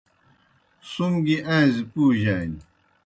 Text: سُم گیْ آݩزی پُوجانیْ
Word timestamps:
سُم 0.91 1.13
گیْ 1.25 1.37
آݩزی 1.55 1.83
پُوجانیْ 1.91 2.59